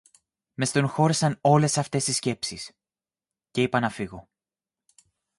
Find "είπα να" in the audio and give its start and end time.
3.61-3.89